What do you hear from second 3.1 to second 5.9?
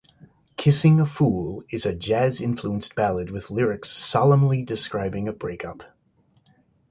with lyrics solemnly describing a breakup.